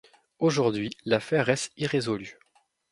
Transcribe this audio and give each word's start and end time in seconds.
Aujourd'hui, 0.39 0.89
l'affaire 1.05 1.45
reste 1.45 1.73
irrésolue. 1.77 2.39